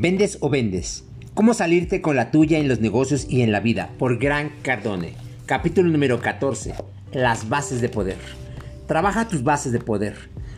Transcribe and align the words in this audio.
¿Vendes 0.00 0.38
o 0.42 0.48
vendes? 0.48 1.02
¿Cómo 1.34 1.54
salirte 1.54 2.00
con 2.00 2.14
la 2.14 2.30
tuya 2.30 2.60
en 2.60 2.68
los 2.68 2.78
negocios 2.78 3.26
y 3.28 3.42
en 3.42 3.50
la 3.50 3.58
vida? 3.58 3.90
Por 3.98 4.18
Gran 4.18 4.52
Cardone. 4.62 5.14
Capítulo 5.44 5.90
número 5.90 6.20
14. 6.20 6.74
Las 7.10 7.48
bases 7.48 7.80
de 7.80 7.88
poder. 7.88 8.18
Trabaja 8.86 9.26
tus 9.26 9.42
bases 9.42 9.72
de 9.72 9.80
poder. 9.80 10.14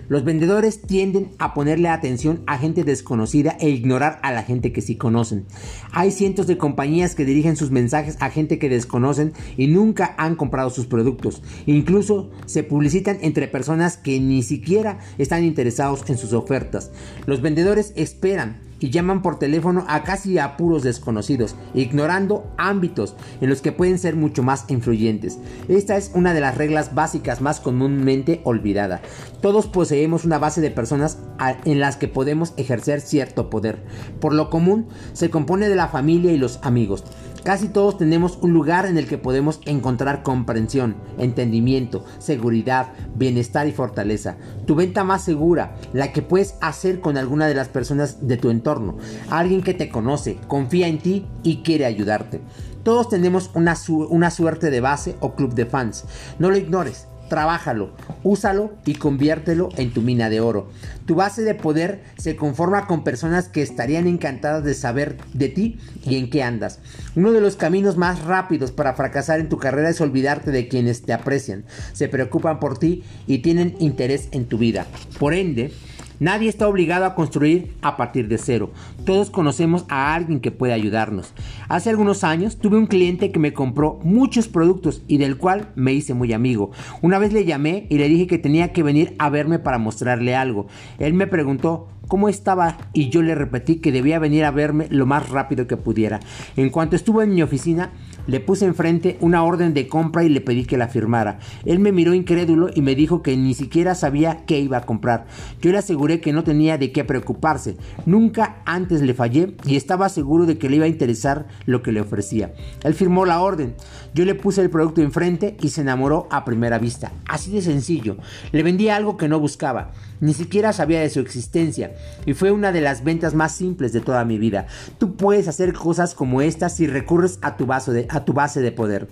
Los 0.09 0.25
vendedores 0.25 0.83
tienden 0.83 1.31
a 1.39 1.55
ponerle 1.55 1.89
atención 1.89 2.43
a 2.47 2.59
gente 2.59 2.85
desconocida 2.85 3.57
e 3.61 3.71
ignorar 3.71 4.21
a 4.23 4.31
la 4.31 4.43
gente 4.43 4.75
que 4.75 4.83
sí 4.83 4.97
conocen. 4.97 5.47
Hay 5.93 6.11
cientos 6.11 6.47
de 6.47 6.59
compañías 6.59 7.15
que 7.15 7.25
dirigen 7.25 7.57
sus 7.57 7.71
mensajes 7.71 8.19
a 8.21 8.29
gente 8.29 8.59
que 8.59 8.69
desconocen 8.69 9.33
y 9.57 9.69
nunca 9.69 10.15
han 10.19 10.37
comprado 10.37 10.69
sus 10.69 10.85
productos. 10.85 11.43
Incluso 11.65 12.31
se 12.45 12.63
publicitan 12.63 13.17
entre 13.23 13.49
personas 13.49 13.97
que 13.97 14.21
ni 14.21 14.43
siquiera 14.43 14.99
están 15.17 15.45
interesados 15.45 16.03
en 16.11 16.19
sus 16.19 16.35
ofertas. 16.35 16.91
Los 17.25 17.41
vendedores 17.41 17.95
esperan 17.97 18.69
y 18.81 18.91
llaman 18.91 19.23
por 19.23 19.39
teléfono 19.39 19.85
a 19.89 20.03
casi 20.03 20.39
a 20.39 20.57
puros 20.57 20.83
desconocidos, 20.83 21.55
ignorando 21.75 22.51
ámbitos 22.57 23.15
en 23.41 23.51
los 23.51 23.61
que 23.61 23.73
pueden 23.73 23.99
ser 23.99 24.17
mucho 24.17 24.43
más 24.43 24.65
influyentes. 24.69 25.39
Esta 25.69 25.97
es 25.97 26.11
una 26.15 26.35
de 26.35 26.41
las 26.41 26.57
reglas 26.57 26.95
básicas 26.95 27.41
más 27.41 27.61
comúnmente 27.61 28.41
olvidada. 28.45 29.03
Todos 29.41 29.67
poseemos 29.67 30.25
una 30.25 30.39
base 30.39 30.61
de 30.61 30.71
personas 30.71 31.19
en 31.65 31.81
las 31.81 31.97
que 31.97 32.09
podemos 32.09 32.55
ejercer 32.57 33.01
cierto 33.01 33.51
poder. 33.51 33.83
Por 34.21 34.35
lo 34.35 34.51
común, 34.51 34.89
se 35.13 35.31
compone 35.31 35.69
de 35.69 35.77
la 35.77 35.89
familia 35.89 36.33
y 36.33 36.39
los 36.39 36.59
amigos. 36.63 37.05
Casi 37.45 37.69
todos 37.69 37.97
tenemos 37.97 38.39
un 38.43 38.53
lugar 38.53 38.85
en 38.85 38.99
el 38.99 39.07
que 39.07 39.17
podemos 39.17 39.61
encontrar 39.65 40.23
comprensión, 40.23 40.97
entendimiento, 41.19 42.05
seguridad, 42.19 42.93
bienestar 43.15 43.67
y 43.67 43.73
fortaleza. 43.73 44.37
Tu 44.67 44.75
venta 44.75 45.05
más 45.05 45.25
segura, 45.25 45.75
la 45.95 46.13
que 46.13 46.21
puedes 46.21 46.57
hacer 46.61 47.01
con 47.01 47.17
alguna 47.17 47.47
de 47.47 47.55
las 47.55 47.69
personas 47.69 48.27
de 48.27 48.37
tu 48.37 48.51
entorno, 48.51 48.99
alguien 49.31 49.63
que 49.63 49.75
te 49.75 49.89
conoce, 49.89 50.39
confía 50.49 50.87
en 50.87 50.99
ti 50.99 51.27
y 51.43 51.63
quiere 51.63 51.87
ayudarte. 51.87 52.43
Todos 52.83 53.09
tenemos 53.09 53.51
una, 53.55 53.75
una 54.09 54.31
suerte 54.31 54.71
de 54.71 54.81
base 54.81 55.17
o 55.21 55.35
club 55.35 55.55
de 55.55 55.67
fans. 55.67 56.05
No 56.39 56.51
lo 56.51 56.57
ignores 56.57 57.10
trabájalo, 57.31 57.93
úsalo 58.23 58.73
y 58.85 58.97
conviértelo 58.97 59.71
en 59.79 59.95
tu 59.95 60.03
mina 60.03 60.29
de 60.29 60.41
oro. 60.41 60.69
Tu 61.07 61.15
base 61.15 61.41
de 61.43 61.55
poder 61.55 62.03
se 62.19 62.37
conforma 62.37 62.87
con 62.87 63.05
personas 63.05 63.49
que 63.49 63.63
estarían 63.63 64.07
encantadas 64.07 64.63
de 64.65 64.75
saber 64.75 65.17
de 65.33 65.49
ti 65.49 65.79
y 66.05 66.17
en 66.17 66.29
qué 66.29 66.43
andas. 66.43 66.81
Uno 67.17 67.33
de 67.33 67.41
los 67.41 67.57
caminos 67.57 67.97
más 67.97 68.23
rápidos 68.25 68.73
para 68.73 68.93
fracasar 68.93 69.41
en 69.41 69.49
tu 69.49 69.57
carrera 69.57 69.89
es 69.89 70.03
olvidarte 70.03 70.51
de 70.51 70.69
quienes 70.69 71.03
te 71.03 71.15
aprecian, 71.15 71.65
se 71.95 72.09
preocupan 72.09 72.61
por 72.61 72.79
ti 72.79 73.05
y 73.27 73.39
tienen 73.39 73.77
interés 73.79 74.29
en 74.33 74.45
tu 74.45 74.59
vida. 74.59 74.87
Por 75.19 75.33
ende, 75.33 75.73
Nadie 76.21 76.51
está 76.51 76.69
obligado 76.69 77.07
a 77.07 77.15
construir 77.15 77.75
a 77.81 77.97
partir 77.97 78.29
de 78.29 78.37
cero. 78.37 78.71
Todos 79.07 79.31
conocemos 79.31 79.87
a 79.89 80.15
alguien 80.15 80.41
que 80.41 80.51
puede 80.51 80.75
ayudarnos. 80.75 81.33
Hace 81.71 81.89
algunos 81.89 82.25
años 82.25 82.59
tuve 82.59 82.77
un 82.77 82.89
cliente 82.89 83.33
que 83.33 83.39
me 83.39 83.55
compró 83.55 83.99
muchos 84.03 84.47
productos 84.47 85.03
y 85.09 85.17
del 85.17 85.39
cual 85.39 85.71
me 85.77 85.95
hice 85.95 86.13
muy 86.13 86.35
amigo. 86.35 86.73
Una 87.01 87.19
vez 87.19 87.33
le 87.33 87.47
llamé 87.47 87.87
y 87.89 87.97
le 87.97 88.11
dije 88.11 88.27
que 88.27 88.37
tenía 88.37 88.71
que 88.75 88.83
venir 88.83 89.15
a 89.19 89.31
verme 89.31 89.59
para 89.59 89.79
mostrarle 89.79 90.37
algo. 90.37 90.67
Él 90.99 91.15
me 91.15 91.27
preguntó 91.27 91.89
cómo 92.07 92.29
estaba 92.29 92.77
y 92.93 93.09
yo 93.09 93.23
le 93.23 93.35
repetí 93.35 93.77
que 93.77 93.91
debía 93.91 94.19
venir 94.19 94.45
a 94.45 94.51
verme 94.51 94.89
lo 94.91 95.07
más 95.07 95.31
rápido 95.31 95.67
que 95.67 95.79
pudiera. 95.79 96.21
En 96.55 96.69
cuanto 96.69 96.97
estuvo 96.97 97.23
en 97.23 97.35
mi 97.35 97.43
oficina, 97.43 97.93
le 98.27 98.41
puse 98.41 98.65
enfrente 98.65 99.17
una 99.21 99.43
orden 99.43 99.75
de 99.75 99.89
compra 99.89 100.25
y 100.25 100.29
le 100.29 100.41
pedí 100.41 100.65
que 100.65 100.77
la 100.77 100.89
firmara. 100.89 101.39
Él 101.65 101.79
me 101.79 101.93
miró 101.93 102.15
incrédulo 102.15 102.69
y 102.75 102.83
me 102.83 102.95
dijo 102.95 103.23
que 103.23 103.37
ni 103.37 103.55
siquiera 103.55 103.95
sabía 103.95 104.45
qué 104.47 104.61
iba 104.61 104.79
a 104.79 104.87
comprar. 104.87 105.27
Yo 105.61 105.73
le 105.73 105.79
aseguré 105.79 106.21
que 106.21 106.33
no 106.33 106.45
tenía 106.45 106.79
de 106.79 106.93
qué 106.93 107.05
preocuparse. 107.05 107.77
Nunca 108.07 108.63
antes 108.65 109.03
le 109.03 109.15
fallé 109.15 109.55
y 109.65 109.77
estaba 109.77 110.09
seguro 110.09 110.47
de 110.47 110.59
que 110.59 110.69
le 110.69 110.77
iba 110.77 110.85
a 110.85 110.89
interesar 110.89 111.47
lo 111.67 111.83
que 111.83 111.93
le 111.93 112.01
ofrecía. 112.01 112.53
Él 112.83 112.95
firmó 112.95 113.25
la 113.27 113.41
orden. 113.41 113.75
Yo 114.15 114.25
le 114.25 114.35
puse 114.35 114.61
el 114.61 114.71
producto 114.71 115.01
enfrente 115.01 115.57
y 115.61 115.69
se 115.69 115.83
enamoró 115.83 116.29
a 116.31 116.45
primera 116.45 116.79
vista. 116.79 117.13
Así 117.29 117.53
de 117.53 117.63
sencillo. 117.63 118.17
Le 118.53 118.63
vendí 118.63 118.89
algo 118.89 119.17
que 119.17 119.29
no 119.29 119.39
buscaba. 119.39 119.93
Ni 120.21 120.35
siquiera 120.35 120.73
sabía 120.73 121.01
de 121.01 121.09
su 121.09 121.21
existencia 121.21 121.95
y 122.27 122.35
fue 122.35 122.51
una 122.51 122.73
de 122.73 122.83
las 122.83 123.05
ventas 123.05 123.35
más 123.35 123.53
simples 123.53 123.93
de 123.93 124.01
toda 124.01 124.25
mi 124.25 124.39
vida. 124.39 124.67
Tú 124.99 125.17
puedes 125.17 125.49
hacer 125.49 125.73
cosas 125.73 126.15
como 126.15 126.43
estas 126.43 126.77
si 126.77 126.87
recurres 126.87 127.39
a 127.43 127.57
tu, 127.57 127.67
base 127.67 127.93
de, 127.93 128.07
a 128.11 128.25
tu 128.25 128.33
base 128.33 128.61
de 128.61 128.73
poder. 128.73 129.09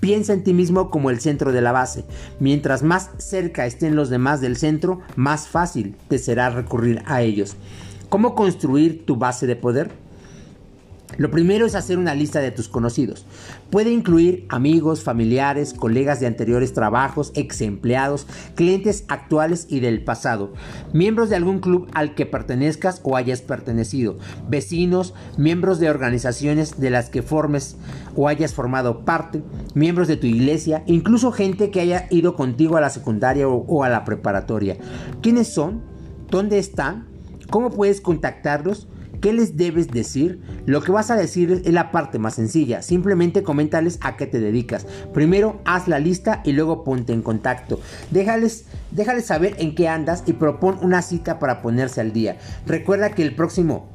Piensa 0.00 0.32
en 0.32 0.42
ti 0.42 0.54
mismo 0.54 0.90
como 0.90 1.10
el 1.10 1.20
centro 1.20 1.52
de 1.52 1.60
la 1.60 1.72
base. 1.72 2.04
Mientras 2.38 2.82
más 2.82 3.10
cerca 3.18 3.66
estén 3.66 3.96
los 3.96 4.08
demás 4.08 4.40
del 4.40 4.56
centro, 4.56 5.00
más 5.14 5.46
fácil 5.46 5.94
te 6.08 6.18
será 6.18 6.48
recurrir 6.50 7.02
a 7.06 7.22
ellos. 7.22 7.56
¿Cómo 8.08 8.34
construir 8.34 9.04
tu 9.04 9.16
base 9.16 9.46
de 9.46 9.56
poder? 9.56 9.90
Lo 11.16 11.30
primero 11.30 11.66
es 11.66 11.74
hacer 11.74 11.98
una 11.98 12.14
lista 12.14 12.40
de 12.40 12.50
tus 12.50 12.68
conocidos. 12.68 13.26
Puede 13.70 13.90
incluir 13.90 14.46
amigos, 14.48 15.02
familiares, 15.02 15.74
colegas 15.74 16.20
de 16.20 16.26
anteriores 16.26 16.72
trabajos, 16.72 17.32
ex 17.34 17.60
empleados, 17.60 18.26
clientes 18.54 19.04
actuales 19.08 19.66
y 19.68 19.80
del 19.80 20.02
pasado, 20.02 20.52
miembros 20.92 21.30
de 21.30 21.36
algún 21.36 21.60
club 21.60 21.88
al 21.92 22.14
que 22.14 22.26
pertenezcas 22.26 23.00
o 23.04 23.16
hayas 23.16 23.42
pertenecido, 23.42 24.18
vecinos, 24.48 25.14
miembros 25.36 25.78
de 25.78 25.90
organizaciones 25.90 26.80
de 26.80 26.90
las 26.90 27.10
que 27.10 27.22
formes 27.22 27.76
o 28.16 28.28
hayas 28.28 28.54
formado 28.54 29.04
parte, 29.04 29.42
miembros 29.74 30.08
de 30.08 30.16
tu 30.16 30.26
iglesia, 30.26 30.82
incluso 30.86 31.32
gente 31.32 31.70
que 31.70 31.80
haya 31.80 32.06
ido 32.10 32.34
contigo 32.34 32.76
a 32.76 32.80
la 32.80 32.90
secundaria 32.90 33.48
o, 33.48 33.84
a 33.84 33.88
la 33.88 34.04
preparatoria. 34.04 34.76
¿Quiénes 35.22 35.52
son? 35.52 35.82
¿Dónde 36.28 36.58
están? 36.58 37.06
¿Cómo 37.50 37.70
puedes 37.70 38.00
contactarlos? 38.00 38.88
¿Qué 39.20 39.34
les 39.34 39.58
debes 39.58 39.88
decir? 39.88 40.40
Lo 40.64 40.80
que 40.80 40.92
vas 40.92 41.10
a 41.10 41.16
decir 41.16 41.62
es 41.64 41.72
la 41.72 41.90
parte 41.90 42.18
más 42.18 42.34
sencilla. 42.36 42.80
Simplemente 42.80 43.42
coméntales 43.42 43.98
a 44.00 44.16
qué 44.16 44.26
te 44.26 44.40
dedicas. 44.40 44.86
Primero 45.12 45.60
haz 45.66 45.88
la 45.88 45.98
lista 45.98 46.40
y 46.42 46.52
luego 46.52 46.84
ponte 46.84 47.12
en 47.12 47.20
contacto. 47.20 47.80
Déjales, 48.10 48.64
déjales 48.90 49.26
saber 49.26 49.56
en 49.58 49.74
qué 49.74 49.88
andas 49.88 50.22
y 50.26 50.32
propon 50.32 50.78
una 50.80 51.02
cita 51.02 51.38
para 51.38 51.60
ponerse 51.60 52.00
al 52.00 52.14
día. 52.14 52.38
Recuerda 52.66 53.10
que 53.10 53.22
el 53.22 53.34
próximo, 53.34 53.90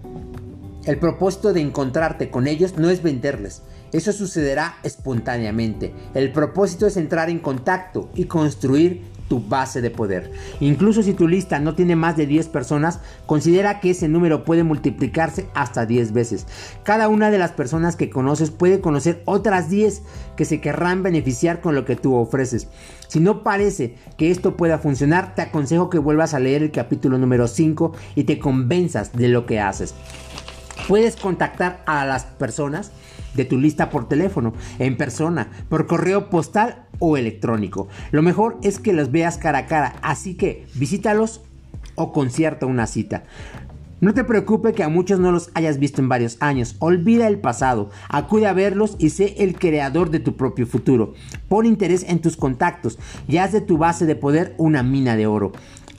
el 0.85 0.99
propósito 0.99 1.53
de 1.53 1.61
encontrarte 1.61 2.29
con 2.29 2.45
ellos 2.45 2.77
no 2.77 2.91
es 2.91 3.01
venderles. 3.01 3.63
Eso 3.93 4.11
sucederá 4.11 4.77
espontáneamente. 4.83 5.93
El 6.13 6.31
propósito 6.33 6.85
es 6.85 6.97
entrar 6.97 7.31
en 7.31 7.39
contacto 7.39 8.11
y 8.13 8.25
construir 8.25 9.14
tu 9.27 9.39
base 9.39 9.81
de 9.81 9.89
poder. 9.89 10.31
Incluso 10.59 11.03
si 11.03 11.13
tu 11.13 11.27
lista 11.27 11.59
no 11.59 11.75
tiene 11.75 11.95
más 11.95 12.15
de 12.15 12.27
10 12.27 12.47
personas, 12.49 12.99
considera 13.25 13.79
que 13.79 13.91
ese 13.91 14.07
número 14.07 14.43
puede 14.43 14.63
multiplicarse 14.63 15.47
hasta 15.53 15.85
10 15.85 16.13
veces. 16.13 16.45
Cada 16.83 17.09
una 17.09 17.31
de 17.31 17.37
las 17.37 17.51
personas 17.51 17.95
que 17.95 18.09
conoces 18.09 18.51
puede 18.51 18.81
conocer 18.81 19.21
otras 19.25 19.69
10 19.69 20.03
que 20.35 20.45
se 20.45 20.61
querrán 20.61 21.03
beneficiar 21.03 21.61
con 21.61 21.75
lo 21.75 21.85
que 21.85 21.95
tú 21.95 22.15
ofreces. 22.15 22.67
Si 23.07 23.19
no 23.19 23.43
parece 23.43 23.95
que 24.17 24.31
esto 24.31 24.57
pueda 24.57 24.79
funcionar, 24.79 25.35
te 25.35 25.43
aconsejo 25.43 25.89
que 25.89 25.99
vuelvas 25.99 26.33
a 26.33 26.39
leer 26.39 26.63
el 26.63 26.71
capítulo 26.71 27.17
número 27.17 27.47
5 27.47 27.93
y 28.15 28.23
te 28.23 28.39
convenzas 28.39 29.13
de 29.13 29.29
lo 29.29 29.45
que 29.45 29.59
haces. 29.59 29.93
Puedes 30.87 31.15
contactar 31.15 31.83
a 31.87 32.05
las 32.05 32.25
personas 32.25 32.91
de 33.33 33.45
tu 33.45 33.57
lista 33.57 33.89
por 33.89 34.07
teléfono, 34.07 34.53
en 34.79 34.97
persona, 34.97 35.49
por 35.67 35.87
correo 35.87 36.29
postal 36.29 36.85
o 36.99 37.17
electrónico. 37.17 37.87
Lo 38.11 38.21
mejor 38.21 38.57
es 38.61 38.79
que 38.79 38.93
los 38.93 39.11
veas 39.11 39.37
cara 39.37 39.59
a 39.59 39.65
cara, 39.65 39.95
así 40.01 40.35
que 40.35 40.67
visítalos 40.75 41.41
o 41.95 42.13
concierta 42.13 42.65
una 42.65 42.87
cita. 42.87 43.23
No 44.01 44.13
te 44.13 44.23
preocupes 44.23 44.73
que 44.73 44.83
a 44.83 44.89
muchos 44.89 45.19
no 45.19 45.31
los 45.31 45.49
hayas 45.53 45.79
visto 45.79 46.01
en 46.01 46.09
varios 46.09 46.37
años. 46.41 46.75
Olvida 46.79 47.27
el 47.27 47.39
pasado, 47.39 47.89
acude 48.09 48.45
a 48.45 48.53
verlos 48.53 48.97
y 48.99 49.09
sé 49.09 49.35
el 49.39 49.57
creador 49.57 50.11
de 50.11 50.19
tu 50.19 50.35
propio 50.35 50.67
futuro. 50.67 51.13
Pon 51.47 51.65
interés 51.65 52.03
en 52.07 52.19
tus 52.19 52.35
contactos 52.35 52.99
y 53.27 53.37
haz 53.37 53.53
de 53.53 53.61
tu 53.61 53.77
base 53.77 54.05
de 54.05 54.15
poder 54.15 54.53
una 54.57 54.83
mina 54.83 55.15
de 55.15 55.27
oro. 55.27 55.53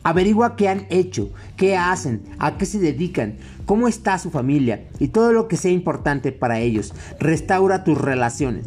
Averigua 0.07 0.55
qué 0.55 0.69
han 0.69 0.87
hecho, 0.89 1.31
qué 1.57 1.77
hacen, 1.77 2.23
a 2.39 2.59
qué 2.59 2.65
se 2.65 2.79
dedican, 2.79 3.39
cómo 3.65 3.89
está 3.89 4.21
su 4.21 4.31
familia 4.31 4.85
y 5.01 5.09
todo 5.09 5.33
lo 5.33 5.49
que 5.49 5.57
sea 5.57 5.73
importante 5.73 6.31
para 6.31 6.61
ellos. 6.61 6.95
Restaura 7.19 7.83
tus 7.83 8.01
relaciones. 8.01 8.67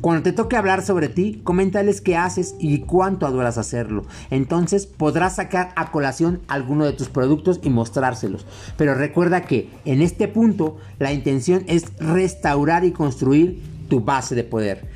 Cuando 0.00 0.24
te 0.24 0.32
toque 0.32 0.56
hablar 0.56 0.84
sobre 0.84 1.08
ti, 1.08 1.40
coméntales 1.44 2.00
qué 2.00 2.16
haces 2.16 2.56
y 2.58 2.80
cuánto 2.80 3.24
adoras 3.24 3.56
hacerlo. 3.56 4.04
Entonces 4.32 4.86
podrás 4.86 5.36
sacar 5.36 5.70
a 5.76 5.92
colación 5.92 6.40
alguno 6.48 6.86
de 6.86 6.92
tus 6.92 7.08
productos 7.08 7.60
y 7.62 7.70
mostrárselos. 7.70 8.44
Pero 8.76 8.96
recuerda 8.96 9.42
que 9.42 9.70
en 9.84 10.02
este 10.02 10.26
punto 10.26 10.78
la 10.98 11.12
intención 11.12 11.62
es 11.68 11.96
restaurar 11.98 12.84
y 12.84 12.90
construir 12.90 13.62
tu 13.88 14.00
base 14.00 14.34
de 14.34 14.42
poder. 14.42 14.88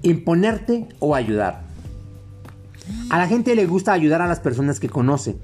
Imponerte 0.00 0.88
o 0.98 1.14
ayudar. 1.14 1.65
A 3.10 3.18
la 3.18 3.28
gente 3.28 3.54
le 3.54 3.66
gusta 3.66 3.92
ayudar 3.92 4.22
a 4.22 4.26
las 4.26 4.40
personas 4.40 4.80
que 4.80 4.88
conoce. 4.88 5.36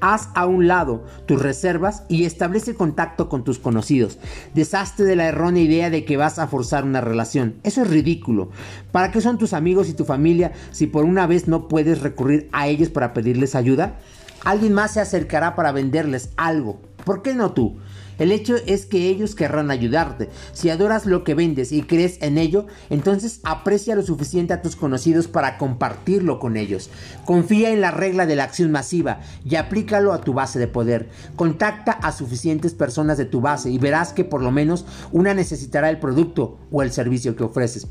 Haz 0.00 0.28
a 0.34 0.46
un 0.46 0.68
lado 0.68 1.04
tus 1.26 1.40
reservas 1.40 2.04
y 2.08 2.24
establece 2.24 2.74
contacto 2.74 3.28
con 3.28 3.44
tus 3.44 3.58
conocidos. 3.58 4.18
Deshazte 4.54 5.04
de 5.04 5.16
la 5.16 5.26
errónea 5.26 5.62
idea 5.62 5.90
de 5.90 6.04
que 6.04 6.16
vas 6.16 6.38
a 6.38 6.46
forzar 6.46 6.84
una 6.84 7.00
relación. 7.00 7.56
Eso 7.62 7.82
es 7.82 7.90
ridículo. 7.90 8.50
¿Para 8.92 9.10
qué 9.10 9.20
son 9.20 9.38
tus 9.38 9.52
amigos 9.52 9.88
y 9.88 9.94
tu 9.94 10.04
familia 10.04 10.52
si 10.70 10.86
por 10.86 11.04
una 11.04 11.26
vez 11.26 11.48
no 11.48 11.68
puedes 11.68 12.00
recurrir 12.00 12.48
a 12.52 12.68
ellos 12.68 12.88
para 12.88 13.12
pedirles 13.12 13.54
ayuda? 13.54 13.98
Alguien 14.44 14.72
más 14.72 14.94
se 14.94 15.00
acercará 15.00 15.54
para 15.54 15.72
venderles 15.72 16.30
algo 16.36 16.80
¿Por 17.10 17.22
qué 17.22 17.34
no 17.34 17.50
tú? 17.54 17.76
El 18.20 18.30
hecho 18.30 18.54
es 18.66 18.86
que 18.86 19.08
ellos 19.08 19.34
querrán 19.34 19.72
ayudarte. 19.72 20.28
Si 20.52 20.70
adoras 20.70 21.06
lo 21.06 21.24
que 21.24 21.34
vendes 21.34 21.72
y 21.72 21.82
crees 21.82 22.22
en 22.22 22.38
ello, 22.38 22.68
entonces 22.88 23.40
aprecia 23.42 23.96
lo 23.96 24.02
suficiente 24.02 24.54
a 24.54 24.62
tus 24.62 24.76
conocidos 24.76 25.26
para 25.26 25.58
compartirlo 25.58 26.38
con 26.38 26.56
ellos. 26.56 26.88
Confía 27.24 27.72
en 27.72 27.80
la 27.80 27.90
regla 27.90 28.26
de 28.26 28.36
la 28.36 28.44
acción 28.44 28.70
masiva 28.70 29.22
y 29.44 29.56
aplícalo 29.56 30.12
a 30.12 30.20
tu 30.20 30.34
base 30.34 30.60
de 30.60 30.68
poder. 30.68 31.08
Contacta 31.34 31.90
a 31.90 32.12
suficientes 32.12 32.74
personas 32.74 33.18
de 33.18 33.24
tu 33.24 33.40
base 33.40 33.72
y 33.72 33.78
verás 33.78 34.12
que 34.12 34.22
por 34.22 34.40
lo 34.40 34.52
menos 34.52 34.86
una 35.10 35.34
necesitará 35.34 35.90
el 35.90 35.98
producto 35.98 36.60
o 36.70 36.84
el 36.84 36.92
servicio 36.92 37.34
que 37.34 37.42
ofreces. 37.42 37.88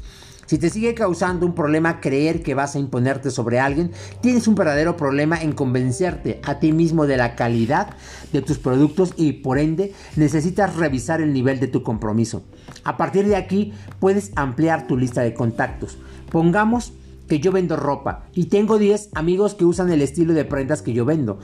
Si 0.50 0.57
te 0.57 0.72
sigue 0.72 0.96
causando 0.96 1.46
un 1.46 1.54
problema 1.54 2.01
creer 2.01 2.42
que 2.42 2.56
vas 2.56 2.75
a 2.75 2.80
imponerte 2.80 3.30
sobre 3.30 3.60
alguien, 3.60 3.92
tienes 4.19 4.48
un 4.48 4.56
verdadero 4.56 4.98
problema 4.98 5.40
en 5.40 5.51
convencerte 5.51 6.42
a 6.44 6.57
ti 6.57 6.72
mismo 6.72 7.06
de 7.06 7.18
la 7.18 7.36
calidad 7.36 7.90
de 8.34 8.42
tus 8.42 8.57
productos 8.57 9.13
y 9.16 9.34
por 9.34 9.60
ende 9.60 9.94
necesitas 10.16 10.75
revisar 10.75 11.22
el 11.22 11.34
nivel 11.34 11.60
de 11.60 11.68
tu 11.68 11.84
compromiso. 11.84 12.42
A 12.84 12.98
partir 12.98 13.28
de 13.28 13.36
aquí 13.36 13.74
puedes 14.00 14.31
ampliar 14.36 14.88
tu 14.88 14.98
lista 14.98 15.22
de 15.22 15.36
contactos. 15.36 16.00
Pongamos 16.31 16.94
que 17.28 17.40
yo 17.40 17.51
vendo 17.51 17.75
ropa 17.75 18.25
y 18.34 18.46
tengo 18.46 18.80
10 18.80 19.12
amigos 19.13 19.54
que 19.54 19.66
usan 19.66 19.92
el 19.92 20.01
estilo 20.01 20.34
de 20.34 20.46
prendas 20.46 20.81
que 20.81 20.94
yo 20.94 21.06
vendo. 21.06 21.38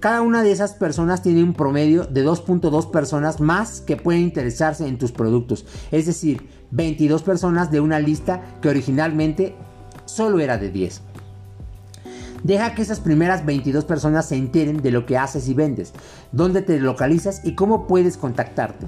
Cada 0.00 0.20
una 0.20 0.42
de 0.42 0.52
esas 0.52 0.74
personas 0.74 1.22
tiene 1.22 1.42
un 1.42 1.54
promedio 1.54 2.04
de 2.04 2.24
2.2 2.24 2.90
personas 2.90 3.40
más 3.40 3.80
que 3.80 3.96
pueden 3.96 4.22
interesarse 4.22 4.86
en 4.86 4.98
tus 4.98 5.10
productos. 5.10 5.64
Es 5.90 6.04
decir, 6.06 6.48
22 6.70 7.22
personas 7.22 7.70
de 7.70 7.80
una 7.80 7.98
lista 7.98 8.42
que 8.60 8.68
originalmente 8.68 9.54
solo 10.04 10.38
era 10.40 10.58
de 10.58 10.70
10. 10.70 11.00
Deja 12.42 12.74
que 12.74 12.82
esas 12.82 13.00
primeras 13.00 13.44
22 13.46 13.84
personas 13.86 14.26
se 14.26 14.36
enteren 14.36 14.82
de 14.82 14.90
lo 14.90 15.06
que 15.06 15.16
haces 15.16 15.48
y 15.48 15.54
vendes, 15.54 15.92
dónde 16.30 16.62
te 16.62 16.78
localizas 16.78 17.40
y 17.42 17.54
cómo 17.54 17.86
puedes 17.86 18.16
contactarte. 18.16 18.86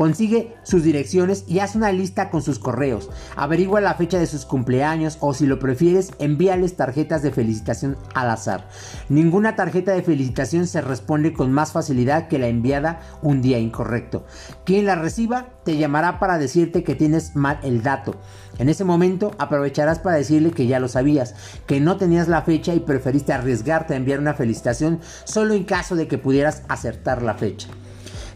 Consigue 0.00 0.56
sus 0.62 0.82
direcciones 0.82 1.44
y 1.46 1.58
haz 1.58 1.74
una 1.74 1.92
lista 1.92 2.30
con 2.30 2.40
sus 2.40 2.58
correos. 2.58 3.10
Averigua 3.36 3.82
la 3.82 3.96
fecha 3.96 4.18
de 4.18 4.26
sus 4.26 4.46
cumpleaños 4.46 5.18
o 5.20 5.34
si 5.34 5.44
lo 5.44 5.58
prefieres, 5.58 6.12
envíales 6.18 6.74
tarjetas 6.74 7.22
de 7.22 7.32
felicitación 7.32 7.98
al 8.14 8.30
azar. 8.30 8.66
Ninguna 9.10 9.56
tarjeta 9.56 9.92
de 9.92 10.02
felicitación 10.02 10.66
se 10.66 10.80
responde 10.80 11.34
con 11.34 11.52
más 11.52 11.72
facilidad 11.72 12.28
que 12.28 12.38
la 12.38 12.46
enviada 12.46 13.00
un 13.20 13.42
día 13.42 13.58
incorrecto. 13.58 14.24
Quien 14.64 14.86
la 14.86 14.94
reciba 14.94 15.48
te 15.66 15.76
llamará 15.76 16.18
para 16.18 16.38
decirte 16.38 16.82
que 16.82 16.94
tienes 16.94 17.36
mal 17.36 17.60
el 17.62 17.82
dato. 17.82 18.14
En 18.56 18.70
ese 18.70 18.84
momento 18.84 19.32
aprovecharás 19.36 19.98
para 19.98 20.16
decirle 20.16 20.52
que 20.52 20.66
ya 20.66 20.80
lo 20.80 20.88
sabías, 20.88 21.34
que 21.66 21.78
no 21.78 21.98
tenías 21.98 22.26
la 22.26 22.40
fecha 22.40 22.72
y 22.72 22.80
preferiste 22.80 23.34
arriesgarte 23.34 23.92
a 23.92 23.98
enviar 23.98 24.18
una 24.18 24.32
felicitación 24.32 25.00
solo 25.24 25.52
en 25.52 25.64
caso 25.64 25.94
de 25.94 26.08
que 26.08 26.16
pudieras 26.16 26.62
acertar 26.68 27.20
la 27.20 27.34
fecha. 27.34 27.68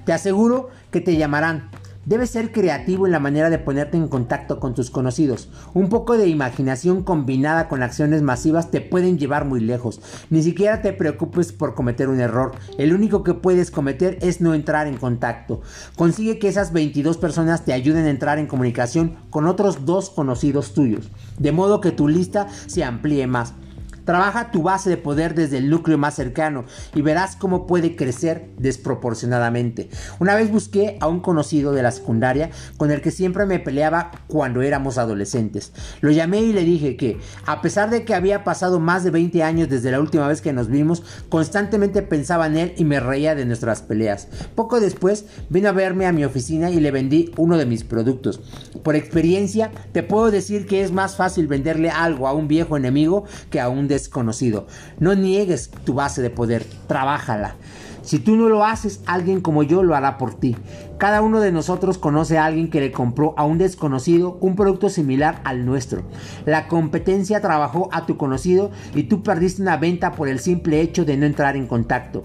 Te 0.04 0.12
aseguro 0.12 0.68
que 0.94 1.00
te 1.00 1.16
llamarán. 1.16 1.70
Debes 2.06 2.30
ser 2.30 2.52
creativo 2.52 3.04
en 3.04 3.10
la 3.10 3.18
manera 3.18 3.50
de 3.50 3.58
ponerte 3.58 3.96
en 3.96 4.06
contacto 4.06 4.60
con 4.60 4.74
tus 4.74 4.90
conocidos. 4.90 5.48
Un 5.72 5.88
poco 5.88 6.16
de 6.16 6.28
imaginación 6.28 7.02
combinada 7.02 7.66
con 7.66 7.82
acciones 7.82 8.22
masivas 8.22 8.70
te 8.70 8.80
pueden 8.80 9.18
llevar 9.18 9.44
muy 9.44 9.58
lejos. 9.58 10.00
Ni 10.30 10.40
siquiera 10.44 10.82
te 10.82 10.92
preocupes 10.92 11.52
por 11.52 11.74
cometer 11.74 12.08
un 12.08 12.20
error. 12.20 12.52
El 12.78 12.94
único 12.94 13.24
que 13.24 13.34
puedes 13.34 13.72
cometer 13.72 14.18
es 14.22 14.40
no 14.40 14.54
entrar 14.54 14.86
en 14.86 14.98
contacto. 14.98 15.62
Consigue 15.96 16.38
que 16.38 16.46
esas 16.46 16.72
22 16.72 17.16
personas 17.16 17.64
te 17.64 17.72
ayuden 17.72 18.04
a 18.04 18.10
entrar 18.10 18.38
en 18.38 18.46
comunicación 18.46 19.16
con 19.30 19.48
otros 19.48 19.84
dos 19.84 20.10
conocidos 20.10 20.74
tuyos. 20.74 21.10
De 21.40 21.50
modo 21.50 21.80
que 21.80 21.90
tu 21.90 22.06
lista 22.06 22.46
se 22.66 22.84
amplíe 22.84 23.26
más. 23.26 23.54
Trabaja 24.04 24.50
tu 24.50 24.62
base 24.62 24.90
de 24.90 24.96
poder 24.96 25.34
desde 25.34 25.58
el 25.58 25.70
núcleo 25.70 25.98
más 25.98 26.14
cercano 26.14 26.64
y 26.94 27.02
verás 27.02 27.36
cómo 27.36 27.66
puede 27.66 27.96
crecer 27.96 28.50
desproporcionadamente. 28.58 29.88
Una 30.18 30.34
vez 30.34 30.50
busqué 30.50 30.98
a 31.00 31.08
un 31.08 31.20
conocido 31.20 31.72
de 31.72 31.82
la 31.82 31.90
secundaria 31.90 32.50
con 32.76 32.90
el 32.90 33.00
que 33.00 33.10
siempre 33.10 33.46
me 33.46 33.58
peleaba 33.58 34.10
cuando 34.26 34.62
éramos 34.62 34.98
adolescentes. 34.98 35.72
Lo 36.00 36.10
llamé 36.10 36.40
y 36.42 36.52
le 36.52 36.64
dije 36.64 36.96
que, 36.96 37.18
a 37.46 37.60
pesar 37.62 37.90
de 37.90 38.04
que 38.04 38.14
había 38.14 38.44
pasado 38.44 38.80
más 38.80 39.04
de 39.04 39.10
20 39.10 39.42
años 39.42 39.68
desde 39.68 39.90
la 39.90 40.00
última 40.00 40.28
vez 40.28 40.40
que 40.40 40.52
nos 40.52 40.68
vimos, 40.68 41.02
constantemente 41.28 42.02
pensaba 42.02 42.46
en 42.46 42.56
él 42.56 42.74
y 42.76 42.84
me 42.84 43.00
reía 43.00 43.34
de 43.34 43.46
nuestras 43.46 43.82
peleas. 43.82 44.28
Poco 44.54 44.80
después 44.80 45.26
vino 45.48 45.68
a 45.68 45.72
verme 45.72 46.06
a 46.06 46.12
mi 46.12 46.24
oficina 46.24 46.70
y 46.70 46.80
le 46.80 46.90
vendí 46.90 47.32
uno 47.36 47.56
de 47.56 47.66
mis 47.66 47.84
productos. 47.84 48.40
Por 48.82 48.96
experiencia, 48.96 49.70
te 49.92 50.02
puedo 50.02 50.30
decir 50.30 50.66
que 50.66 50.82
es 50.82 50.92
más 50.92 51.16
fácil 51.16 51.46
venderle 51.46 51.90
algo 51.90 52.28
a 52.28 52.32
un 52.32 52.48
viejo 52.48 52.76
enemigo 52.76 53.24
que 53.50 53.60
a 53.60 53.68
un 53.68 53.88
desconocido. 53.94 54.66
No 54.98 55.14
niegues 55.14 55.70
tu 55.84 55.94
base 55.94 56.22
de 56.22 56.30
poder, 56.30 56.64
trabájala. 56.86 57.56
Si 58.04 58.18
tú 58.18 58.36
no 58.36 58.50
lo 58.50 58.66
haces, 58.66 59.00
alguien 59.06 59.40
como 59.40 59.62
yo 59.62 59.82
lo 59.82 59.94
hará 59.96 60.18
por 60.18 60.34
ti. 60.34 60.54
Cada 60.98 61.22
uno 61.22 61.40
de 61.40 61.52
nosotros 61.52 61.96
conoce 61.96 62.36
a 62.36 62.44
alguien 62.44 62.68
que 62.68 62.80
le 62.80 62.92
compró 62.92 63.32
a 63.38 63.44
un 63.44 63.56
desconocido 63.56 64.36
un 64.42 64.56
producto 64.56 64.90
similar 64.90 65.40
al 65.44 65.64
nuestro. 65.64 66.02
La 66.44 66.68
competencia 66.68 67.40
trabajó 67.40 67.88
a 67.92 68.04
tu 68.04 68.18
conocido 68.18 68.70
y 68.94 69.04
tú 69.04 69.22
perdiste 69.22 69.62
una 69.62 69.78
venta 69.78 70.12
por 70.12 70.28
el 70.28 70.38
simple 70.38 70.82
hecho 70.82 71.06
de 71.06 71.16
no 71.16 71.24
entrar 71.24 71.56
en 71.56 71.66
contacto. 71.66 72.24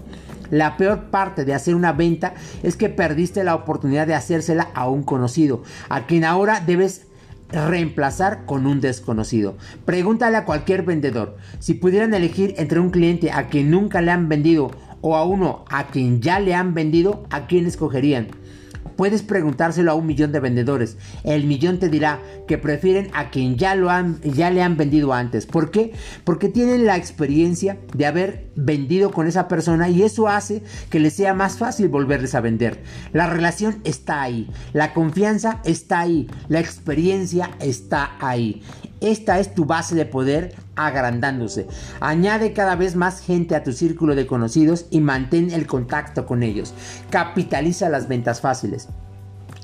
La 0.50 0.76
peor 0.76 1.04
parte 1.10 1.44
de 1.44 1.54
hacer 1.54 1.74
una 1.74 1.92
venta 1.92 2.34
es 2.62 2.76
que 2.76 2.88
perdiste 2.88 3.42
la 3.42 3.54
oportunidad 3.54 4.06
de 4.06 4.14
hacérsela 4.14 4.68
a 4.74 4.88
un 4.88 5.02
conocido, 5.02 5.62
a 5.88 6.06
quien 6.06 6.24
ahora 6.24 6.60
debes 6.60 7.06
reemplazar 7.52 8.44
con 8.46 8.66
un 8.66 8.80
desconocido. 8.80 9.56
Pregúntale 9.84 10.36
a 10.36 10.44
cualquier 10.44 10.82
vendedor 10.82 11.36
si 11.58 11.74
pudieran 11.74 12.14
elegir 12.14 12.54
entre 12.58 12.80
un 12.80 12.90
cliente 12.90 13.30
a 13.30 13.48
quien 13.48 13.70
nunca 13.70 14.00
le 14.00 14.10
han 14.10 14.28
vendido 14.28 14.70
o 15.00 15.16
a 15.16 15.24
uno 15.24 15.64
a 15.70 15.88
quien 15.88 16.20
ya 16.20 16.40
le 16.40 16.54
han 16.54 16.74
vendido, 16.74 17.24
¿a 17.30 17.46
quién 17.46 17.66
escogerían? 17.66 18.28
Puedes 19.00 19.22
preguntárselo 19.22 19.92
a 19.92 19.94
un 19.94 20.04
millón 20.04 20.30
de 20.30 20.40
vendedores. 20.40 20.98
El 21.24 21.46
millón 21.46 21.78
te 21.78 21.88
dirá 21.88 22.20
que 22.46 22.58
prefieren 22.58 23.08
a 23.14 23.30
quien 23.30 23.56
ya, 23.56 23.74
lo 23.74 23.88
han, 23.88 24.20
ya 24.20 24.50
le 24.50 24.60
han 24.60 24.76
vendido 24.76 25.14
antes. 25.14 25.46
¿Por 25.46 25.70
qué? 25.70 25.94
Porque 26.22 26.50
tienen 26.50 26.84
la 26.84 26.98
experiencia 26.98 27.78
de 27.94 28.04
haber 28.04 28.50
vendido 28.56 29.10
con 29.10 29.26
esa 29.26 29.48
persona 29.48 29.88
y 29.88 30.02
eso 30.02 30.28
hace 30.28 30.62
que 30.90 31.00
les 31.00 31.14
sea 31.14 31.32
más 31.32 31.56
fácil 31.56 31.88
volverles 31.88 32.34
a 32.34 32.42
vender. 32.42 32.82
La 33.14 33.26
relación 33.26 33.80
está 33.84 34.20
ahí, 34.20 34.50
la 34.74 34.92
confianza 34.92 35.62
está 35.64 36.00
ahí, 36.00 36.28
la 36.48 36.60
experiencia 36.60 37.52
está 37.58 38.18
ahí. 38.20 38.60
Esta 39.00 39.38
es 39.38 39.54
tu 39.54 39.64
base 39.64 39.94
de 39.94 40.04
poder 40.04 40.54
agrandándose. 40.76 41.66
Añade 42.00 42.52
cada 42.52 42.76
vez 42.76 42.96
más 42.96 43.20
gente 43.20 43.54
a 43.54 43.62
tu 43.62 43.72
círculo 43.72 44.14
de 44.14 44.26
conocidos 44.26 44.86
y 44.90 45.00
mantén 45.00 45.50
el 45.50 45.66
contacto 45.66 46.26
con 46.26 46.42
ellos. 46.42 46.74
Capitaliza 47.10 47.88
las 47.88 48.08
ventas 48.08 48.40
fáciles. 48.40 48.88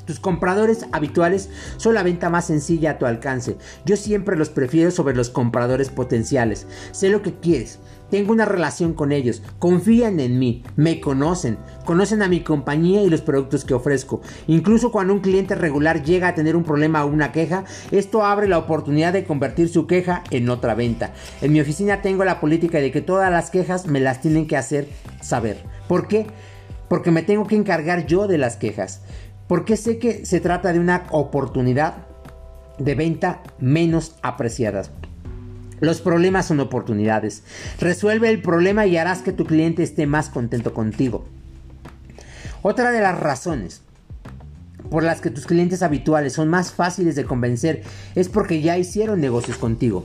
Tus 0.07 0.21
compradores 0.21 0.87
habituales 0.93 1.51
son 1.79 1.95
la 1.95 2.05
venta 2.05 2.31
más 2.31 2.47
sencilla 2.47 2.93
a 2.93 2.99
tu 2.99 3.07
alcance. 3.07 3.59
Yo 3.85 3.97
siempre 3.97 4.37
los 4.37 4.51
prefiero 4.51 4.93
sobre 4.93 5.17
los 5.17 5.31
compradores 5.31 5.91
potenciales. 5.91 6.67
Sé 6.93 7.11
lo 7.11 7.23
que 7.23 7.35
quieres. 7.35 7.81
Tengo 8.11 8.33
una 8.33 8.45
relación 8.45 8.95
con 8.95 9.11
ellos, 9.11 9.43
confían 9.59 10.21
en 10.21 10.39
mí, 10.39 10.63
me 10.77 11.01
conocen, 11.01 11.59
conocen 11.85 12.23
a 12.23 12.29
mi 12.29 12.41
compañía 12.41 13.03
y 13.03 13.11
los 13.11 13.21
productos 13.21 13.65
que 13.65 13.75
ofrezco. 13.75 14.21
Incluso 14.47 14.93
cuando 14.93 15.13
un 15.13 15.21
cliente 15.21 15.55
regular 15.55 16.05
llega 16.05 16.29
a 16.29 16.35
tener 16.35 16.55
un 16.55 16.65
problema 16.65 17.05
o 17.05 17.09
una 17.09 17.33
queja, 17.33 17.65
esto 17.91 18.25
abre 18.25 18.49
la 18.49 18.59
oportunidad 18.59 19.13
de 19.13 19.25
convertir 19.25 19.69
su 19.69 19.87
queja 19.87 20.23
en 20.31 20.49
otra 20.51 20.75
venta. 20.75 21.13
En 21.41 21.53
mi 21.53 21.61
oficina 21.61 22.01
tengo 22.01 22.25
la 22.25 22.41
política 22.41 22.79
de 22.79 22.93
que 22.93 23.01
todas 23.01 23.31
las 23.31 23.51
quejas 23.51 23.87
me 23.87 24.01
las 24.01 24.21
tienen 24.21 24.47
que 24.47 24.57
hacer 24.57 24.89
saber. 25.21 25.63
¿Por 25.89 26.07
qué? 26.07 26.27
Porque 26.89 27.11
me 27.11 27.23
tengo 27.23 27.47
que 27.47 27.57
encargar 27.57 28.07
yo 28.07 28.29
de 28.29 28.39
las 28.39 28.57
quejas. 28.57 29.03
Porque 29.49 29.77
sé 29.77 29.99
que 29.99 30.25
se 30.25 30.41
trata 30.41 30.73
de 30.73 30.81
una 30.81 31.05
oportunidad 31.11 32.07
de 32.79 32.95
venta 32.95 33.43
menos 33.59 34.17
apreciada. 34.23 34.83
Los 35.81 36.01
problemas 36.01 36.47
son 36.47 36.61
oportunidades. 36.61 37.43
Resuelve 37.79 38.31
el 38.31 38.41
problema 38.41 38.87
y 38.87 38.97
harás 38.97 39.23
que 39.23 39.33
tu 39.33 39.45
cliente 39.45 39.83
esté 39.83 40.07
más 40.07 40.29
contento 40.29 40.73
contigo. 40.73 41.27
Otra 42.63 42.91
de 42.91 43.01
las 43.01 43.19
razones 43.19 43.83
por 44.91 45.03
las 45.03 45.21
que 45.21 45.31
tus 45.31 45.47
clientes 45.47 45.83
habituales 45.83 46.33
son 46.33 46.49
más 46.49 46.73
fáciles 46.73 47.17
de 47.17 47.25
convencer 47.25 47.83
es 48.15 48.29
porque 48.29 48.61
ya 48.61 48.79
hicieron 48.79 49.21
negocios 49.21 49.59
contigo. 49.59 50.05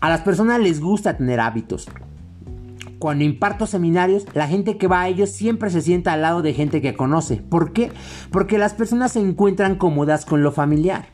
A 0.00 0.08
las 0.08 0.22
personas 0.22 0.60
les 0.60 0.80
gusta 0.80 1.16
tener 1.16 1.40
hábitos. 1.40 1.88
Cuando 2.98 3.24
imparto 3.24 3.66
seminarios, 3.66 4.26
la 4.34 4.48
gente 4.48 4.76
que 4.76 4.88
va 4.88 5.02
a 5.02 5.08
ellos 5.08 5.30
siempre 5.30 5.70
se 5.70 5.82
sienta 5.82 6.12
al 6.12 6.22
lado 6.22 6.42
de 6.42 6.52
gente 6.52 6.80
que 6.80 6.96
conoce. 6.96 7.36
¿Por 7.36 7.72
qué? 7.72 7.92
Porque 8.32 8.58
las 8.58 8.74
personas 8.74 9.12
se 9.12 9.20
encuentran 9.20 9.76
cómodas 9.76 10.24
con 10.24 10.42
lo 10.42 10.50
familiar. 10.50 11.06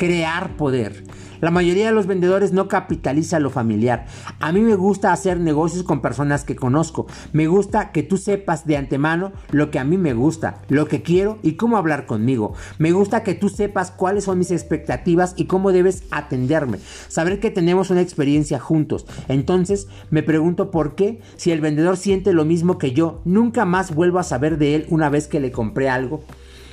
Crear 0.00 0.56
poder. 0.56 1.04
La 1.42 1.50
mayoría 1.50 1.86
de 1.86 1.92
los 1.92 2.06
vendedores 2.06 2.54
no 2.54 2.68
capitaliza 2.68 3.38
lo 3.38 3.50
familiar. 3.50 4.06
A 4.40 4.50
mí 4.50 4.62
me 4.62 4.74
gusta 4.74 5.12
hacer 5.12 5.38
negocios 5.38 5.82
con 5.82 6.00
personas 6.00 6.42
que 6.42 6.56
conozco. 6.56 7.06
Me 7.34 7.48
gusta 7.48 7.92
que 7.92 8.02
tú 8.02 8.16
sepas 8.16 8.66
de 8.66 8.78
antemano 8.78 9.32
lo 9.50 9.70
que 9.70 9.78
a 9.78 9.84
mí 9.84 9.98
me 9.98 10.14
gusta, 10.14 10.62
lo 10.68 10.88
que 10.88 11.02
quiero 11.02 11.38
y 11.42 11.52
cómo 11.52 11.76
hablar 11.76 12.06
conmigo. 12.06 12.54
Me 12.78 12.92
gusta 12.92 13.22
que 13.22 13.34
tú 13.34 13.50
sepas 13.50 13.90
cuáles 13.90 14.24
son 14.24 14.38
mis 14.38 14.52
expectativas 14.52 15.34
y 15.36 15.44
cómo 15.44 15.70
debes 15.70 16.04
atenderme. 16.10 16.78
Saber 17.08 17.38
que 17.38 17.50
tenemos 17.50 17.90
una 17.90 18.00
experiencia 18.00 18.58
juntos. 18.58 19.04
Entonces 19.28 19.86
me 20.08 20.22
pregunto 20.22 20.70
por 20.70 20.94
qué, 20.94 21.20
si 21.36 21.52
el 21.52 21.60
vendedor 21.60 21.98
siente 21.98 22.32
lo 22.32 22.46
mismo 22.46 22.78
que 22.78 22.92
yo, 22.92 23.20
nunca 23.26 23.66
más 23.66 23.94
vuelvo 23.94 24.18
a 24.18 24.22
saber 24.24 24.56
de 24.56 24.76
él 24.76 24.86
una 24.88 25.10
vez 25.10 25.28
que 25.28 25.40
le 25.40 25.52
compré 25.52 25.90
algo. 25.90 26.24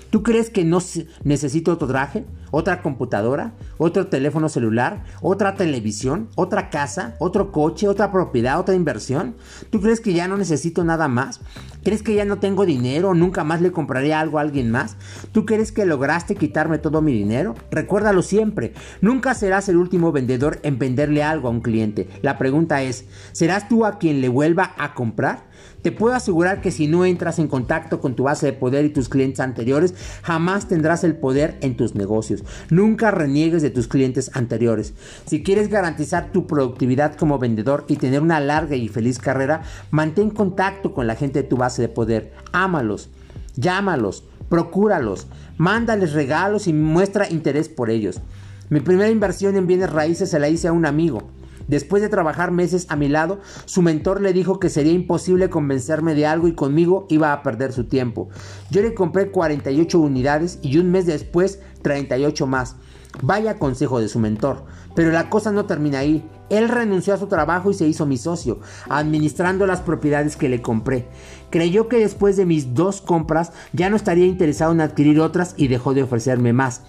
¿Tú 0.09 0.23
crees 0.23 0.49
que 0.49 0.63
no 0.63 0.79
necesito 1.23 1.73
otro 1.73 1.87
traje? 1.87 2.25
¿Otra 2.51 2.81
computadora? 2.81 3.53
¿Otro 3.77 4.07
teléfono 4.07 4.47
celular? 4.47 5.03
¿Otra 5.21 5.55
televisión? 5.55 6.29
¿Otra 6.35 6.69
casa? 6.69 7.15
¿Otro 7.19 7.51
coche? 7.51 7.89
¿Otra 7.89 8.11
propiedad? 8.11 8.59
¿Otra 8.59 8.75
inversión? 8.75 9.35
¿Tú 9.69 9.81
crees 9.81 9.99
que 9.99 10.13
ya 10.13 10.27
no 10.27 10.37
necesito 10.37 10.85
nada 10.85 11.09
más? 11.09 11.41
¿Crees 11.83 12.03
que 12.03 12.15
ya 12.15 12.25
no 12.25 12.39
tengo 12.39 12.65
dinero? 12.65 13.13
¿Nunca 13.13 13.43
más 13.43 13.61
le 13.61 13.71
compraré 13.71 14.13
algo 14.13 14.37
a 14.37 14.41
alguien 14.41 14.71
más? 14.71 14.95
¿Tú 15.33 15.45
crees 15.45 15.71
que 15.71 15.85
lograste 15.85 16.35
quitarme 16.35 16.77
todo 16.77 17.01
mi 17.01 17.11
dinero? 17.13 17.55
Recuérdalo 17.69 18.21
siempre. 18.21 18.73
Nunca 19.01 19.33
serás 19.33 19.67
el 19.67 19.77
último 19.77 20.11
vendedor 20.11 20.59
en 20.63 20.79
venderle 20.79 21.23
algo 21.23 21.49
a 21.49 21.51
un 21.51 21.61
cliente. 21.61 22.07
La 22.21 22.37
pregunta 22.37 22.81
es, 22.81 23.05
¿serás 23.33 23.67
tú 23.67 23.85
a 23.85 23.97
quien 23.97 24.21
le 24.21 24.29
vuelva 24.29 24.73
a 24.77 24.93
comprar? 24.93 25.47
Te 25.81 25.91
puedo 25.91 26.15
asegurar 26.15 26.61
que 26.61 26.71
si 26.71 26.87
no 26.87 27.05
entras 27.05 27.39
en 27.39 27.47
contacto 27.47 28.01
con 28.01 28.15
tu 28.15 28.23
base 28.23 28.47
de 28.47 28.53
poder 28.53 28.85
y 28.85 28.89
tus 28.89 29.09
clientes 29.09 29.39
anteriores, 29.39 29.93
jamás 30.23 30.67
tendrás 30.67 31.03
el 31.03 31.15
poder 31.15 31.57
en 31.61 31.77
tus 31.77 31.95
negocios. 31.95 32.43
Nunca 32.69 33.11
reniegues 33.11 33.61
de 33.61 33.69
tus 33.69 33.87
clientes 33.87 34.31
anteriores. 34.33 34.93
Si 35.25 35.43
quieres 35.43 35.69
garantizar 35.69 36.31
tu 36.31 36.47
productividad 36.47 37.15
como 37.15 37.39
vendedor 37.39 37.85
y 37.87 37.97
tener 37.97 38.21
una 38.21 38.39
larga 38.39 38.75
y 38.75 38.87
feliz 38.87 39.19
carrera, 39.19 39.63
mantén 39.91 40.29
contacto 40.29 40.93
con 40.93 41.07
la 41.07 41.15
gente 41.15 41.41
de 41.41 41.47
tu 41.47 41.57
base 41.57 41.81
de 41.81 41.89
poder. 41.89 42.33
Ámalos, 42.51 43.09
llámalos, 43.55 44.23
procúralos, 44.49 45.27
mándales 45.57 46.13
regalos 46.13 46.67
y 46.67 46.73
muestra 46.73 47.29
interés 47.29 47.69
por 47.69 47.89
ellos. 47.89 48.21
Mi 48.69 48.81
primera 48.81 49.09
inversión 49.09 49.55
en 49.55 49.67
bienes 49.67 49.91
raíces 49.91 50.29
se 50.29 50.39
la 50.39 50.49
hice 50.49 50.67
a 50.67 50.73
un 50.73 50.85
amigo. 50.85 51.36
Después 51.67 52.01
de 52.01 52.09
trabajar 52.09 52.51
meses 52.51 52.85
a 52.89 52.95
mi 52.95 53.09
lado, 53.09 53.39
su 53.65 53.81
mentor 53.81 54.21
le 54.21 54.33
dijo 54.33 54.59
que 54.59 54.69
sería 54.69 54.93
imposible 54.93 55.49
convencerme 55.49 56.15
de 56.15 56.25
algo 56.25 56.47
y 56.47 56.53
conmigo 56.53 57.05
iba 57.09 57.33
a 57.33 57.43
perder 57.43 57.73
su 57.73 57.85
tiempo. 57.85 58.29
Yo 58.71 58.81
le 58.81 58.93
compré 58.93 59.31
48 59.31 59.99
unidades 59.99 60.59
y 60.61 60.77
un 60.77 60.91
mes 60.91 61.05
después 61.05 61.59
38 61.81 62.47
más. 62.47 62.75
Vaya 63.21 63.57
consejo 63.57 63.99
de 63.99 64.09
su 64.09 64.19
mentor. 64.19 64.65
Pero 64.95 65.11
la 65.11 65.29
cosa 65.29 65.51
no 65.51 65.65
termina 65.65 65.99
ahí. 65.99 66.27
Él 66.49 66.69
renunció 66.69 67.13
a 67.13 67.17
su 67.17 67.27
trabajo 67.27 67.71
y 67.71 67.73
se 67.73 67.87
hizo 67.87 68.05
mi 68.05 68.17
socio, 68.17 68.59
administrando 68.89 69.67
las 69.67 69.81
propiedades 69.81 70.35
que 70.35 70.49
le 70.49 70.61
compré. 70.61 71.07
Creyó 71.49 71.87
que 71.87 71.99
después 71.99 72.37
de 72.37 72.45
mis 72.45 72.73
dos 72.73 73.01
compras 73.01 73.51
ya 73.73 73.89
no 73.89 73.95
estaría 73.95 74.25
interesado 74.25 74.71
en 74.71 74.81
adquirir 74.81 75.19
otras 75.19 75.53
y 75.57 75.67
dejó 75.67 75.93
de 75.93 76.03
ofrecerme 76.03 76.53
más. 76.53 76.83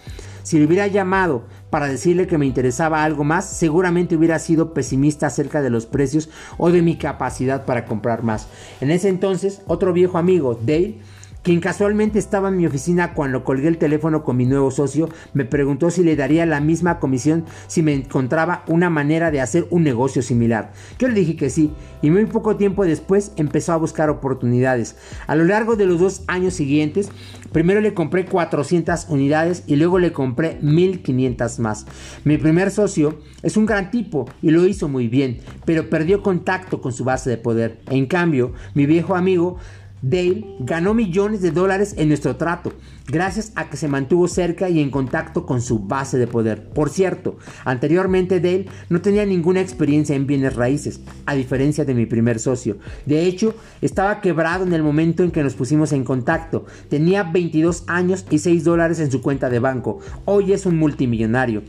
Si 0.49 0.59
le 0.59 0.64
hubiera 0.64 0.87
llamado 0.87 1.43
para 1.69 1.88
decirle 1.88 2.26
que 2.26 2.38
me 2.38 2.47
interesaba 2.47 3.05
algo 3.05 3.23
más, 3.23 3.47
seguramente 3.47 4.17
hubiera 4.17 4.38
sido 4.38 4.73
pesimista 4.73 5.26
acerca 5.26 5.61
de 5.61 5.69
los 5.69 5.85
precios 5.85 6.31
o 6.57 6.71
de 6.71 6.81
mi 6.81 6.97
capacidad 6.97 7.67
para 7.67 7.85
comprar 7.85 8.23
más. 8.23 8.49
En 8.81 8.90
ese 8.90 9.11
entonces, 9.11 9.61
otro 9.67 9.93
viejo 9.93 10.17
amigo, 10.17 10.59
Dale, 10.59 11.00
quien 11.49 11.61
casualmente 11.61 12.19
estaba 12.19 12.50
en 12.50 12.59
mi 12.59 12.67
oficina 12.67 13.14
cuando 13.14 13.43
colgué 13.43 13.69
el 13.69 13.78
teléfono 13.78 14.23
con 14.23 14.37
mi 14.37 14.45
nuevo 14.45 14.71
socio, 14.71 15.09
me 15.33 15.47
preguntó 15.47 15.90
si 15.90 16.05
le 16.05 16.14
daría 16.14 16.45
la 16.45 16.61
misma 16.61 16.99
comisión 16.99 17.47
si 17.69 17.83
me 17.83 17.95
encontraba 17.95 18.64
una 18.67 18.90
manera 18.90 19.31
de 19.31 19.40
hacer 19.40 19.67
un 19.71 19.83
negocio 19.83 20.21
similar. 20.21 20.73
Yo 20.99 21.09
le 21.09 21.14
dije 21.14 21.37
que 21.37 21.49
sí, 21.49 21.73
y 22.02 22.11
muy 22.11 22.26
poco 22.26 22.57
tiempo 22.57 22.85
después 22.85 23.33
empezó 23.37 23.73
a 23.73 23.78
buscar 23.78 24.11
oportunidades. 24.11 24.97
A 25.26 25.37
lo 25.37 25.45
largo 25.45 25.75
de 25.76 25.87
los 25.87 25.99
dos 25.99 26.23
años 26.26 26.52
siguientes, 26.52 27.09
primero 27.50 27.81
le 27.81 27.95
compré 27.95 28.26
400 28.26 29.07
unidades 29.09 29.64
y 29.67 29.76
luego 29.76 29.99
le 29.99 30.12
compré 30.12 30.59
1500 30.61 31.61
más. 31.61 31.87
Mi 32.25 32.37
primer 32.37 32.71
socio 32.71 33.21
es 33.43 33.57
un 33.57 33.64
gran 33.64 33.90
tipo 33.90 34.28
y 34.43 34.50
lo 34.50 34.67
hizo 34.67 34.87
muy 34.87 35.09
bien, 35.09 35.38
pero 35.64 35.88
perdió 35.88 36.23
contacto 36.23 36.83
con 36.83 36.93
su 36.93 37.05
base 37.05 37.31
de 37.31 37.38
poder. 37.38 37.78
En 37.88 38.05
cambio, 38.05 38.52
mi 38.75 38.85
viejo 38.85 39.14
amigo 39.14 39.57
Dale 40.02 40.45
ganó 40.61 40.95
millones 40.95 41.43
de 41.43 41.50
dólares 41.50 41.95
en 41.97 42.09
nuestro 42.09 42.37
trato, 42.37 42.73
gracias 43.07 43.52
a 43.57 43.69
que 43.69 43.76
se 43.76 43.88
mantuvo 43.88 44.28
cerca 44.28 44.69
y 44.69 44.81
en 44.81 44.90
contacto 44.90 45.45
con 45.45 45.61
su 45.61 45.81
base 45.81 46.19
de 46.19 46.26
poder. 46.26 46.69
Por 46.69 46.90
cierto, 46.90 47.38
anteriormente 47.64 48.40
Dale 48.40 48.67
no 48.88 49.00
tenía 49.00 49.26
ninguna 49.26 49.61
experiencia 49.61 50.14
en 50.14 50.26
bienes 50.26 50.55
raíces, 50.55 51.00
a 51.26 51.35
diferencia 51.35 51.85
de 51.85 51.95
mi 51.95 52.07
primer 52.07 52.38
socio. 52.38 52.78
De 53.07 53.25
hecho, 53.25 53.55
estaba 53.81 54.21
quebrado 54.21 54.64
en 54.64 54.73
el 54.73 54.83
momento 54.83 55.23
en 55.25 55.31
que 55.31 55.43
nos 55.43 55.55
pusimos 55.55 55.93
en 55.93 56.05
contacto. 56.05 56.67
Tenía 56.88 57.25
22 57.25 57.85
años 57.88 58.25
y 58.31 58.38
6 58.38 58.64
dólares 58.64 59.00
en 59.00 59.11
su 59.11 59.21
cuenta 59.21 59.50
de 59.50 59.59
banco. 59.59 59.99
Hoy 60.25 60.52
es 60.52 60.67
un 60.67 60.76
multimillonario. 60.78 61.62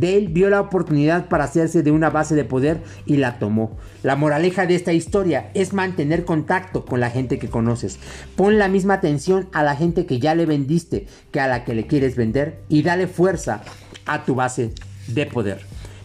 Dale 0.00 0.28
vio 0.28 0.48
la 0.50 0.60
oportunidad 0.60 1.28
para 1.28 1.44
hacerse 1.44 1.82
de 1.82 1.90
una 1.90 2.10
base 2.10 2.34
de 2.34 2.44
poder 2.44 2.82
y 3.06 3.16
la 3.16 3.38
tomó. 3.38 3.76
La 4.02 4.16
moraleja 4.16 4.66
de 4.66 4.74
esta 4.74 4.92
historia 4.92 5.50
es 5.54 5.72
mantener 5.72 6.24
contacto 6.24 6.84
con 6.84 7.00
la 7.00 7.10
gente 7.10 7.38
que 7.38 7.48
conoces. 7.48 7.98
Pon 8.36 8.58
la 8.58 8.68
misma 8.68 8.94
atención 8.94 9.48
a 9.52 9.62
la 9.62 9.76
gente 9.76 10.06
que 10.06 10.20
ya 10.20 10.34
le 10.34 10.46
vendiste 10.46 11.06
que 11.32 11.40
a 11.40 11.48
la 11.48 11.64
que 11.64 11.74
le 11.74 11.86
quieres 11.86 12.16
vender 12.16 12.60
y 12.68 12.82
dale 12.82 13.06
fuerza 13.06 13.62
a 14.06 14.24
tu 14.24 14.34
base 14.34 14.72
de 15.08 15.26
poder. 15.26 15.60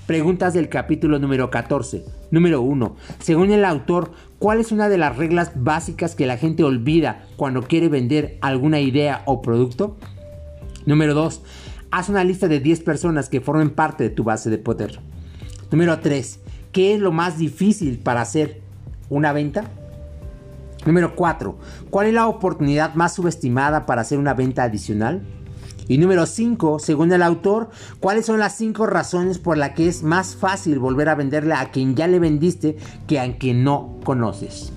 Preguntas 0.07 0.53
del 0.53 0.67
capítulo 0.69 1.19
número 1.19 1.49
14. 1.49 2.03
Número 2.31 2.61
1. 2.61 2.95
Según 3.19 3.51
el 3.51 3.63
autor, 3.63 4.11
¿cuál 4.39 4.59
es 4.59 4.71
una 4.71 4.89
de 4.89 4.97
las 4.97 5.15
reglas 5.15 5.51
básicas 5.55 6.15
que 6.15 6.25
la 6.25 6.37
gente 6.37 6.63
olvida 6.63 7.25
cuando 7.37 7.61
quiere 7.61 7.89
vender 7.89 8.37
alguna 8.41 8.81
idea 8.81 9.21
o 9.25 9.41
producto? 9.41 9.97
Número 10.85 11.13
2. 11.13 11.41
Haz 11.95 12.09
una 12.09 12.23
lista 12.23 12.47
de 12.47 12.59
10 12.59 12.79
personas 12.79 13.29
que 13.29 13.39
formen 13.39 13.69
parte 13.69 14.03
de 14.03 14.09
tu 14.09 14.23
base 14.23 14.49
de 14.49 14.57
poder. 14.57 14.99
Número 15.69 15.99
3. 15.99 16.39
¿Qué 16.71 16.95
es 16.95 16.99
lo 16.99 17.11
más 17.11 17.37
difícil 17.37 17.99
para 17.99 18.21
hacer 18.21 18.61
una 19.11 19.31
venta? 19.31 19.65
Número 20.87 21.15
4. 21.15 21.55
¿Cuál 21.91 22.07
es 22.07 22.15
la 22.15 22.25
oportunidad 22.25 22.95
más 22.95 23.13
subestimada 23.13 23.85
para 23.85 24.01
hacer 24.01 24.17
una 24.17 24.33
venta 24.33 24.63
adicional? 24.63 25.21
Y 25.87 25.99
número 25.99 26.25
5, 26.25 26.79
según 26.79 27.13
el 27.13 27.21
autor, 27.21 27.69
¿cuáles 27.99 28.25
son 28.25 28.39
las 28.39 28.55
5 28.57 28.87
razones 28.87 29.37
por 29.37 29.59
las 29.59 29.73
que 29.73 29.87
es 29.87 30.01
más 30.01 30.35
fácil 30.35 30.79
volver 30.79 31.09
a 31.09 31.15
venderle 31.15 31.53
a 31.53 31.69
quien 31.69 31.93
ya 31.93 32.07
le 32.07 32.17
vendiste 32.17 32.75
que 33.05 33.19
a 33.19 33.37
quien 33.37 33.63
no 33.63 33.99
conoces? 34.03 34.73